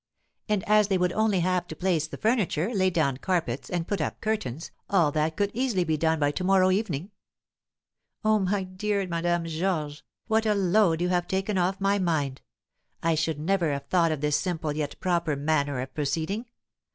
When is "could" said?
5.37-5.51